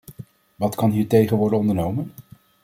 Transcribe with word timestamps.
Wat 0.55 0.75
kan 0.75 0.91
hiertegen 0.91 1.37
worden 1.37 1.57
ondernomen? 1.59 2.11